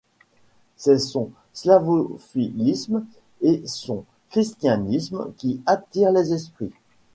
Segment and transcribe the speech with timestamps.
[0.77, 3.05] C'est son slavophilisme
[3.41, 6.73] et son christianisme qui attirent les esprits.